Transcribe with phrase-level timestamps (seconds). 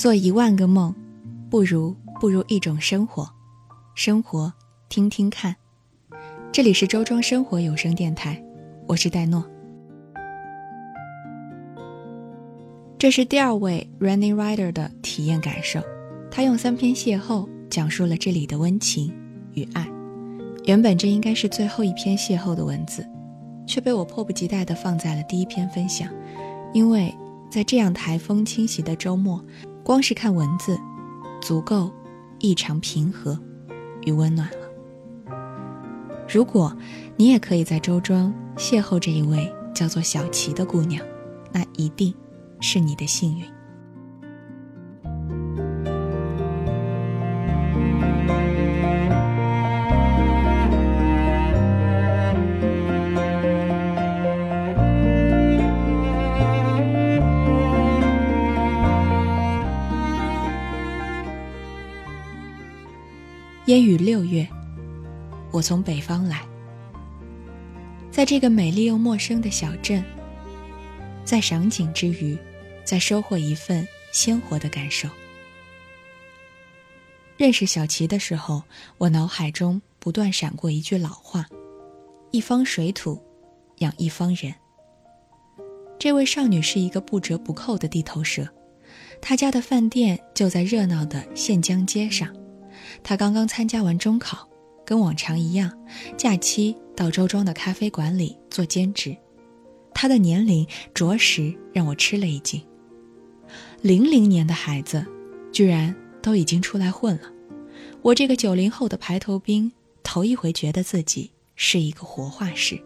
[0.00, 0.94] 做一万个梦，
[1.50, 3.30] 不如不如一种生活。
[3.94, 4.50] 生活，
[4.88, 5.54] 听听看。
[6.50, 8.42] 这里是周庄生活有声电台，
[8.86, 9.44] 我是戴诺。
[12.96, 15.82] 这是第二位 Running Rider 的体验感受，
[16.30, 19.14] 他用三篇邂逅讲述了这里的温情
[19.52, 19.86] 与爱。
[20.64, 23.06] 原本这应该是最后一篇邂逅的文字，
[23.66, 26.08] 却被我迫不及待地放在了第一篇分享，
[26.72, 27.14] 因为
[27.50, 29.44] 在这样台风侵袭的周末，
[29.90, 30.78] 光是看文字，
[31.42, 31.90] 足够
[32.38, 33.36] 异常平和
[34.02, 35.36] 与温暖了。
[36.28, 36.72] 如果
[37.16, 41.04] 你也可以在周庄邂逅这一位叫做小琪的姑娘，
[41.50, 42.14] 那一定
[42.60, 43.44] 是你的幸运。
[63.70, 64.44] 烟雨六月，
[65.52, 66.44] 我从北方来，
[68.10, 70.02] 在这个美丽又陌生的小镇，
[71.24, 72.36] 在赏景之余，
[72.82, 75.08] 在收获一份鲜活的感受。
[77.36, 78.60] 认识小琪的时候，
[78.98, 81.46] 我脑海中不断闪过一句老话
[82.32, 83.22] ：“一方水土，
[83.76, 84.52] 养一方人。”
[85.96, 88.48] 这位少女是一个不折不扣的地头蛇，
[89.22, 92.34] 她家的饭店就在热闹的县江街上。
[93.02, 94.48] 他刚刚参加完中考，
[94.84, 95.70] 跟往常一样，
[96.16, 99.16] 假期到周庄的咖啡馆里做兼职。
[99.92, 102.62] 他的年龄着实让我吃了一惊。
[103.82, 105.04] 零零年的孩子，
[105.52, 107.30] 居然都已经出来混了。
[108.02, 109.70] 我这个九零后的排头兵，
[110.02, 112.80] 头一回觉得自己是一个活化石。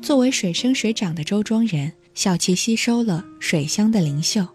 [0.00, 4.46] 作为水生水长的周庄人，小琪吸收了水乡的灵秀，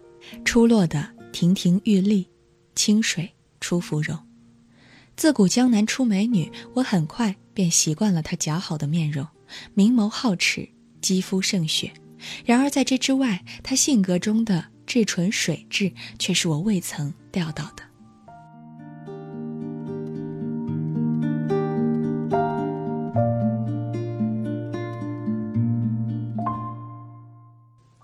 [0.44, 2.26] 出落的亭亭玉立，
[2.74, 3.30] 清水。
[3.60, 4.18] 出芙蓉，
[5.16, 9.26] 自古江南出美女，我很快便习惯了她姣好的面容，
[9.74, 10.68] 明眸皓齿，
[11.00, 11.92] 肌肤胜雪。
[12.44, 17.84] 然而在这之外，她性格中的至纯水质，却是我未曾料到的。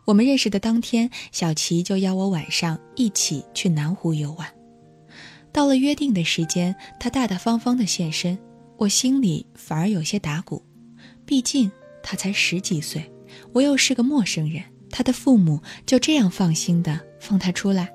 [0.04, 4.55] 我们认识的当天，小琪就邀我晚上一起去南湖游玩。
[5.56, 8.38] 到了约定的时间，他大大方方的现身，
[8.76, 10.62] 我心里反而有些打鼓。
[11.24, 11.72] 毕竟
[12.02, 13.10] 他才十几岁，
[13.54, 17.90] 我又是个陌生人，他的父母就这样放心的放他出来。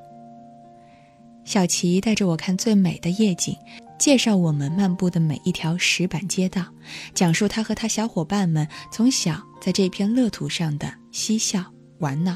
[1.46, 3.56] 小琪带着我看最美的夜景，
[4.00, 6.66] 介绍我们漫步的每一条石板街道，
[7.14, 11.64] 讲述他和他小伙伴们从小在这片乐土上的嬉笑
[12.00, 12.36] 玩闹。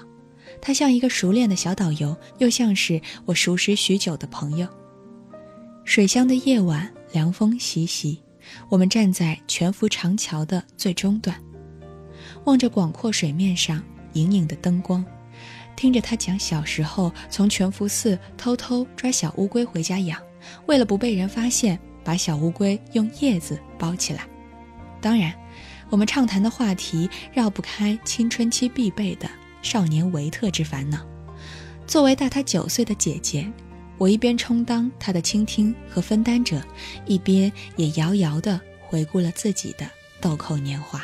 [0.61, 4.67] 他像一个熟练的小导游，又像是我熟识许久的朋友。
[5.85, 8.19] 水乡的夜晚，凉风习习。
[8.69, 11.39] 我们站在全福长桥的最中段，
[12.45, 13.81] 望着广阔水面上
[14.13, 15.05] 隐隐的灯光，
[15.75, 20.19] 听着他讲小时候从全福寺偷偷抓小乌龟回家养，
[20.65, 24.27] 为了不被人发现，把小乌龟用叶子包起来。
[24.99, 25.31] 当然，
[25.91, 29.29] 我们畅谈的话题绕不开青春期必备的
[29.61, 31.05] 少年维特之烦恼。
[31.85, 33.47] 作为大他九岁的姐姐。
[33.97, 36.61] 我一边充当他的倾听和分担者，
[37.05, 39.89] 一边也遥遥地回顾了自己的
[40.19, 41.03] 豆蔻年华。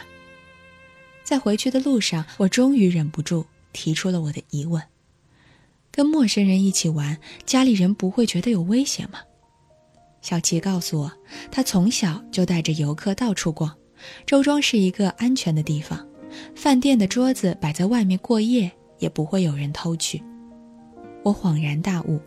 [1.24, 4.84] 在回去的路上，我终于忍不住提出了我的疑问：
[5.90, 9.20] 跟陌生人一起玩，家里人不会觉得有危险吗？
[10.22, 11.12] 小琪告诉我，
[11.50, 13.74] 他从小就带着游客到处逛，
[14.26, 16.06] 周庄是一个安全的地方，
[16.54, 18.70] 饭店的桌子摆在外面过夜
[19.00, 20.22] 也不会有人偷去。
[21.24, 22.20] 我恍然大悟。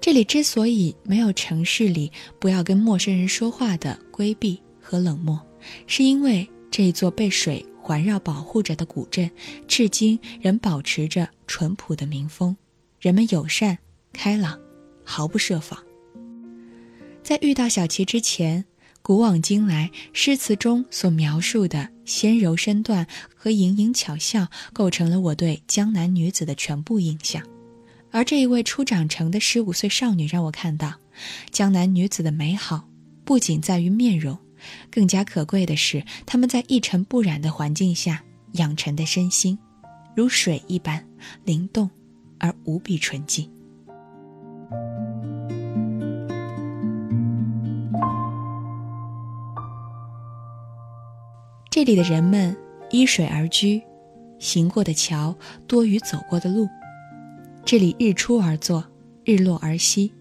[0.00, 5.40] 这里之所以没有城市里不要跟陌生人说话的规避和冷漠，
[5.86, 9.28] 是因为这座被水环绕保护着的古镇，
[9.66, 12.56] 至今仍保持着淳朴的民风，
[13.00, 13.76] 人们友善、
[14.12, 14.58] 开朗，
[15.02, 15.82] 毫不设防。
[17.24, 18.64] 在遇到小琪之前，
[19.02, 27.42] 古往今来诗词中所描述的纤柔身段和盈盈巧笑，构成了我对江南女子的全部印象。
[28.16, 30.94] 而这一位初长成的十五岁少女，让我看到，
[31.50, 32.88] 江南女子的美好
[33.26, 34.38] 不仅在于面容，
[34.90, 39.58] 更加可贵的是她们在一尘不染的环境下养成的身心，
[40.14, 41.06] 如水一般
[41.44, 41.90] 灵动
[42.38, 43.46] 而无比纯净。
[51.68, 52.56] 这里的人们
[52.88, 53.82] 依水而居，
[54.38, 55.36] 行过的桥
[55.66, 56.66] 多于走过的路。
[57.66, 58.84] 这里日出而作，
[59.24, 60.12] 日落而息，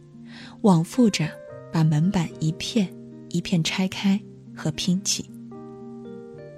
[0.62, 1.30] 往复着
[1.72, 2.92] 把门板一片
[3.30, 4.20] 一片拆开
[4.56, 5.30] 和拼起。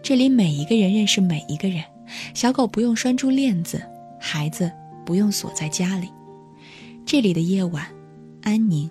[0.02, 1.84] 这里每一个人认识每一个人，
[2.34, 3.84] 小狗不用拴住链子，
[4.18, 4.72] 孩子
[5.06, 6.08] 不用锁在家里。
[7.06, 7.86] 这里的夜晚
[8.42, 8.90] 安宁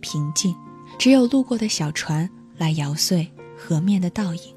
[0.00, 0.54] 平静，
[0.98, 2.28] 只有路过的小船
[2.58, 4.54] 来摇碎河面的倒影。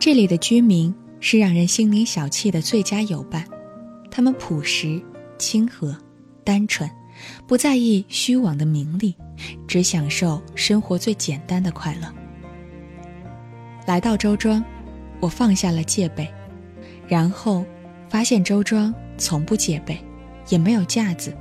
[0.00, 3.48] 这里的居民是让人心灵小憩的最佳友伴，
[4.10, 5.00] 他们朴实。
[5.38, 5.96] 亲和、
[6.44, 6.88] 单纯，
[7.46, 9.14] 不在意虚妄的名利，
[9.66, 12.12] 只享受生活最简单的快乐。
[13.86, 14.64] 来到周庄，
[15.20, 16.32] 我放下了戒备，
[17.06, 17.64] 然后
[18.08, 19.98] 发现周庄从不戒备，
[20.48, 21.36] 也没有架子，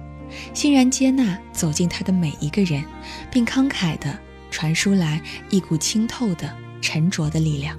[0.54, 2.84] 欣然接纳走进他的每一个人，
[3.32, 4.18] 并慷慨地
[4.52, 7.78] 传输来一股清透的、沉着的力量。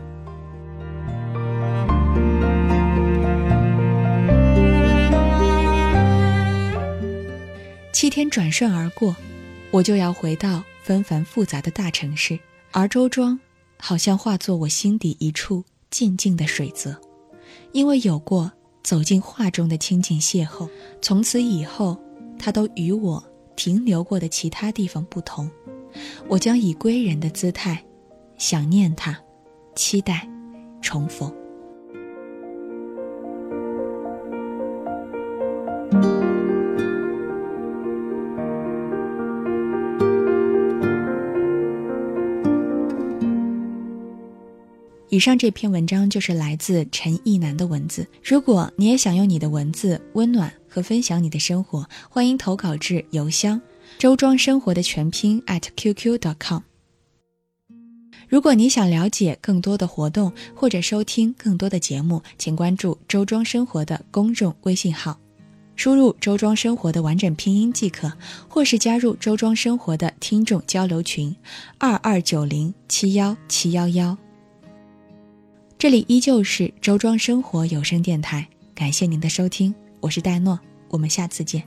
[8.14, 9.16] 天转瞬而过，
[9.72, 12.38] 我就要回到纷繁复杂的大城市，
[12.70, 13.36] 而周庄
[13.76, 16.96] 好像化作我心底一处静静的水泽，
[17.72, 18.52] 因为有过
[18.84, 20.70] 走进画中的亲近邂逅，
[21.02, 22.00] 从此以后，
[22.38, 23.20] 它都与我
[23.56, 25.50] 停留过的其他地方不同。
[26.28, 27.84] 我将以归人的姿态，
[28.38, 29.18] 想念它，
[29.74, 30.24] 期待
[30.80, 31.34] 重逢。
[45.14, 48.04] 以上这篇文章就是来自陈意南的文字。
[48.20, 53.62] 如果你也想用你的文字温暖和分享你的生活，欢迎投稿至邮箱
[53.96, 56.62] 周庄生活的全拼 at qq.com。
[58.28, 65.16] 如果你想了解更多的活动或者收听更多的节目，请关注周庄生活的公众微信号，
[65.76, 68.12] 输入周庄生活的完整拼音即可，
[68.48, 71.36] 或是加入周庄生活的听众交流群
[71.78, 74.18] 二二九零七幺七幺幺。
[75.84, 79.74] 这里依旧是周庄生活有声电台，感谢您的收听。
[80.00, 80.58] 我是戴诺，
[80.88, 81.62] 我们下次见。